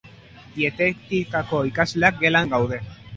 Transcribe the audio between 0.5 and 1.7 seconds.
Dietetikako